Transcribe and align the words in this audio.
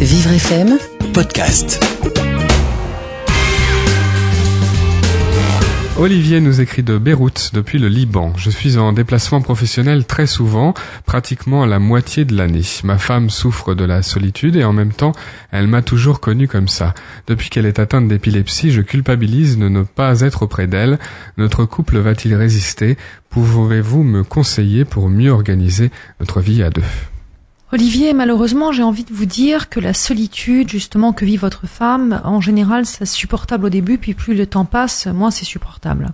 Vivre 0.00 0.30
FM, 0.30 0.78
podcast. 1.14 1.82
Olivier 5.98 6.42
nous 6.42 6.60
écrit 6.60 6.82
de 6.82 6.98
Beyrouth 6.98 7.52
depuis 7.54 7.78
le 7.78 7.88
Liban. 7.88 8.34
Je 8.36 8.50
suis 8.50 8.76
en 8.76 8.92
déplacement 8.92 9.40
professionnel 9.40 10.04
très 10.04 10.26
souvent, 10.26 10.74
pratiquement 11.06 11.64
la 11.64 11.78
moitié 11.78 12.26
de 12.26 12.36
l'année. 12.36 12.60
Ma 12.84 12.98
femme 12.98 13.30
souffre 13.30 13.74
de 13.74 13.84
la 13.84 14.02
solitude 14.02 14.56
et 14.56 14.64
en 14.64 14.74
même 14.74 14.92
temps, 14.92 15.12
elle 15.50 15.66
m'a 15.66 15.80
toujours 15.80 16.20
connu 16.20 16.46
comme 16.46 16.68
ça. 16.68 16.92
Depuis 17.26 17.48
qu'elle 17.48 17.66
est 17.66 17.78
atteinte 17.78 18.06
d'épilepsie, 18.06 18.72
je 18.72 18.82
culpabilise 18.82 19.56
de 19.56 19.70
ne 19.70 19.82
pas 19.82 20.20
être 20.20 20.42
auprès 20.42 20.66
d'elle. 20.66 20.98
Notre 21.38 21.64
couple 21.64 21.98
va-t-il 21.98 22.34
résister? 22.34 22.98
Pouvez-vous 23.30 24.02
me 24.02 24.22
conseiller 24.22 24.84
pour 24.84 25.08
mieux 25.08 25.30
organiser 25.30 25.90
notre 26.20 26.42
vie 26.42 26.62
à 26.62 26.68
deux? 26.68 26.84
Olivier, 27.72 28.12
malheureusement, 28.12 28.70
j'ai 28.70 28.84
envie 28.84 29.02
de 29.02 29.12
vous 29.12 29.26
dire 29.26 29.68
que 29.68 29.80
la 29.80 29.92
solitude, 29.92 30.68
justement, 30.68 31.12
que 31.12 31.24
vit 31.24 31.36
votre 31.36 31.66
femme, 31.66 32.20
en 32.24 32.40
général, 32.40 32.86
c'est 32.86 33.06
supportable 33.06 33.66
au 33.66 33.68
début, 33.70 33.98
puis 33.98 34.14
plus 34.14 34.34
le 34.34 34.46
temps 34.46 34.64
passe, 34.64 35.06
moins 35.06 35.32
c'est 35.32 35.44
supportable. 35.44 36.10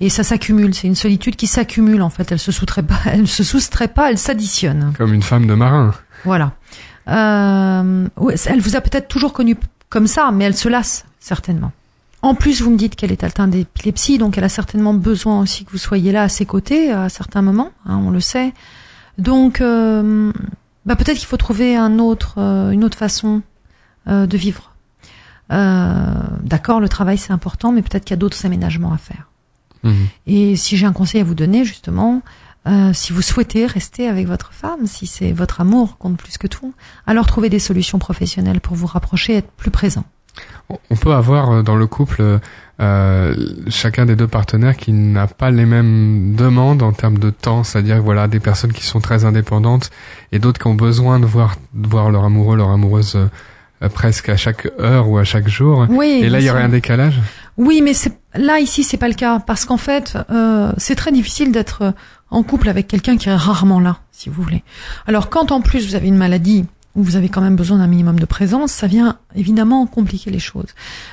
Et 0.00 0.08
ça 0.08 0.22
s'accumule, 0.22 0.74
c'est 0.74 0.86
une 0.86 0.94
solitude 0.94 1.36
qui 1.36 1.46
s'accumule, 1.46 2.00
en 2.00 2.08
fait. 2.08 2.32
Elle 2.32 2.38
se 2.38 2.50
soustrait 2.50 2.82
pas, 2.82 2.98
elle 3.06 3.28
se 3.28 3.44
soustrait 3.44 3.88
pas, 3.88 4.10
elle 4.10 4.16
s'additionne. 4.16 4.94
Comme 4.96 5.12
une 5.12 5.22
femme 5.22 5.46
de 5.46 5.54
marin. 5.54 5.92
Voilà. 6.24 6.52
Euh, 7.08 8.08
elle 8.46 8.60
vous 8.60 8.76
a 8.76 8.80
peut-être 8.80 9.08
toujours 9.08 9.34
connu 9.34 9.56
comme 9.90 10.06
ça, 10.06 10.30
mais 10.32 10.44
elle 10.44 10.56
se 10.56 10.68
lasse, 10.70 11.04
certainement. 11.18 11.72
En 12.22 12.34
plus, 12.34 12.62
vous 12.62 12.70
me 12.70 12.76
dites 12.76 12.96
qu'elle 12.96 13.12
est 13.12 13.24
atteinte 13.24 13.50
d'épilepsie, 13.50 14.16
donc 14.16 14.38
elle 14.38 14.44
a 14.44 14.50
certainement 14.50 14.94
besoin 14.94 15.40
aussi 15.40 15.64
que 15.64 15.72
vous 15.72 15.78
soyez 15.78 16.12
là 16.12 16.22
à 16.22 16.28
ses 16.28 16.46
côtés 16.46 16.92
à 16.92 17.08
certains 17.08 17.42
moments, 17.42 17.70
hein, 17.86 18.00
on 18.02 18.10
le 18.10 18.20
sait. 18.20 18.52
Donc, 19.18 19.60
euh, 19.60 20.32
bah 20.90 20.96
peut-être 20.96 21.18
qu'il 21.18 21.28
faut 21.28 21.36
trouver 21.36 21.76
un 21.76 22.00
autre, 22.00 22.34
euh, 22.38 22.72
une 22.72 22.82
autre 22.82 22.98
façon 22.98 23.42
euh, 24.08 24.26
de 24.26 24.36
vivre. 24.36 24.72
Euh, 25.52 26.14
D'accord, 26.42 26.80
le 26.80 26.88
travail 26.88 27.16
c'est 27.16 27.32
important, 27.32 27.70
mais 27.70 27.80
peut-être 27.80 28.04
qu'il 28.04 28.10
y 28.10 28.14
a 28.14 28.16
d'autres 28.18 28.44
aménagements 28.44 28.92
à 28.92 28.98
faire. 28.98 29.28
Mhm. 29.84 30.08
Et 30.26 30.56
si 30.56 30.76
j'ai 30.76 30.86
un 30.86 30.92
conseil 30.92 31.20
à 31.20 31.24
vous 31.24 31.36
donner, 31.36 31.64
justement, 31.64 32.22
euh, 32.66 32.92
si 32.92 33.12
vous 33.12 33.22
souhaitez 33.22 33.66
rester 33.66 34.08
avec 34.08 34.26
votre 34.26 34.52
femme, 34.52 34.86
si 34.86 35.06
c'est 35.06 35.30
votre 35.30 35.60
amour 35.60 35.96
compte 35.96 36.16
plus 36.16 36.38
que 36.38 36.48
tout, 36.48 36.74
alors 37.06 37.28
trouvez 37.28 37.50
des 37.50 37.60
solutions 37.60 38.00
professionnelles 38.00 38.60
pour 38.60 38.74
vous 38.74 38.88
rapprocher, 38.88 39.36
être 39.36 39.52
plus 39.52 39.70
présent. 39.70 40.02
On 40.90 40.96
peut 40.96 41.12
avoir 41.12 41.62
dans 41.62 41.76
le 41.76 41.86
couple 41.86 42.40
euh, 42.80 43.34
chacun 43.68 44.06
des 44.06 44.16
deux 44.16 44.26
partenaires 44.26 44.76
qui 44.76 44.92
n'a 44.92 45.26
pas 45.26 45.50
les 45.50 45.66
mêmes 45.66 46.34
demandes 46.34 46.82
en 46.82 46.92
termes 46.92 47.18
de 47.18 47.30
temps, 47.30 47.62
c'est-à-dire 47.62 48.00
voilà 48.00 48.26
des 48.26 48.40
personnes 48.40 48.72
qui 48.72 48.84
sont 48.84 49.00
très 49.00 49.24
indépendantes 49.24 49.90
et 50.32 50.38
d'autres 50.38 50.58
qui 50.58 50.66
ont 50.66 50.74
besoin 50.74 51.20
de 51.20 51.26
voir 51.26 51.56
de 51.74 51.86
voir 51.86 52.10
leur 52.10 52.24
amoureux, 52.24 52.56
leur 52.56 52.70
amoureuse 52.70 53.16
euh, 53.16 53.88
presque 53.90 54.30
à 54.30 54.36
chaque 54.36 54.66
heure 54.78 55.08
ou 55.08 55.18
à 55.18 55.24
chaque 55.24 55.48
jour. 55.48 55.86
Oui, 55.90 56.20
et 56.22 56.30
là, 56.30 56.40
il 56.40 56.46
y 56.46 56.50
aurait 56.50 56.62
un 56.62 56.70
décalage? 56.70 57.20
Oui, 57.58 57.82
mais 57.82 57.92
c'est 57.92 58.18
là 58.34 58.60
ici 58.60 58.82
c'est 58.82 58.96
pas 58.96 59.08
le 59.08 59.14
cas 59.14 59.40
parce 59.40 59.66
qu'en 59.66 59.76
fait 59.76 60.16
euh, 60.30 60.72
c'est 60.78 60.94
très 60.94 61.12
difficile 61.12 61.52
d'être 61.52 61.82
euh, 61.82 61.92
en 62.30 62.42
couple 62.42 62.70
avec 62.70 62.88
quelqu'un 62.88 63.18
qui 63.18 63.28
est 63.28 63.34
rarement 63.34 63.80
là, 63.80 63.98
si 64.10 64.30
vous 64.30 64.42
voulez. 64.42 64.62
Alors 65.06 65.28
quand 65.28 65.52
en 65.52 65.60
plus 65.60 65.86
vous 65.86 65.96
avez 65.96 66.08
une 66.08 66.16
maladie 66.16 66.64
vous 66.96 67.16
avez 67.16 67.28
quand 67.28 67.40
même 67.40 67.56
besoin 67.56 67.78
d'un 67.78 67.86
minimum 67.86 68.18
de 68.18 68.24
présence, 68.24 68.72
ça 68.72 68.86
vient 68.86 69.18
évidemment 69.36 69.86
compliquer 69.86 70.30
les 70.30 70.38
choses. 70.38 70.68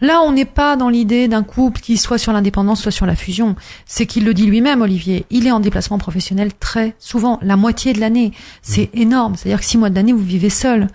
Là, 0.00 0.20
on 0.22 0.32
n'est 0.32 0.44
pas 0.44 0.76
dans 0.76 0.88
l'idée 0.88 1.28
d'un 1.28 1.42
couple 1.42 1.80
qui 1.80 1.96
soit 1.96 2.18
sur 2.18 2.32
l'indépendance, 2.32 2.82
soit 2.82 2.92
sur 2.92 3.06
la 3.06 3.16
fusion. 3.16 3.56
C'est 3.86 4.06
qu'il 4.06 4.24
le 4.24 4.34
dit 4.34 4.46
lui-même, 4.46 4.82
Olivier. 4.82 5.24
Il 5.30 5.46
est 5.46 5.50
en 5.50 5.60
déplacement 5.60 5.98
professionnel 5.98 6.52
très 6.58 6.94
souvent, 6.98 7.38
la 7.42 7.56
moitié 7.56 7.94
de 7.94 8.00
l'année. 8.00 8.32
C'est 8.60 8.90
énorme. 8.92 9.34
C'est-à-dire 9.36 9.60
que 9.60 9.66
six 9.66 9.78
mois 9.78 9.88
de 9.88 9.94
l'année, 9.94 10.12
vous 10.12 10.18
vivez 10.24 10.50
seul. 10.50 10.88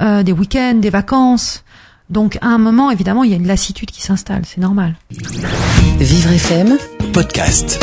Euh, 0.00 0.22
des 0.22 0.32
week-ends, 0.32 0.74
des 0.74 0.90
vacances. 0.90 1.64
Donc, 2.10 2.38
à 2.40 2.46
un 2.46 2.58
moment, 2.58 2.90
évidemment, 2.90 3.24
il 3.24 3.30
y 3.30 3.34
a 3.34 3.36
une 3.36 3.46
lassitude 3.46 3.90
qui 3.90 4.02
s'installe. 4.02 4.42
C'est 4.46 4.60
normal. 4.60 4.94
Vivre 5.98 6.30
FM, 6.30 6.78
Podcast. 7.12 7.80